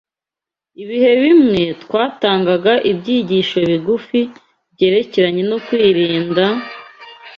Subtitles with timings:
[0.83, 4.19] Ibihe bimwe, twatangaga ibyigisho bigufi
[4.73, 6.45] byerekeranye no kwirinda,